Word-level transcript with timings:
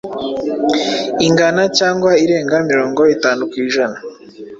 ingana 1.27 1.63
cyangwa 1.77 2.11
irenga 2.23 2.55
mirongo 2.69 3.01
itanu 3.15 3.41
ku 3.51 3.55
ijana, 3.65 3.97